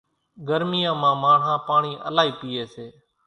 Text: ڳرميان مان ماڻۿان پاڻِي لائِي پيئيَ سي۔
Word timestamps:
ڳرميان 0.47 0.95
مان 1.01 1.15
ماڻۿان 1.21 1.57
پاڻِي 1.67 1.91
لائِي 2.15 2.31
پيئيَ 2.39 2.63
سي۔ 2.73 2.85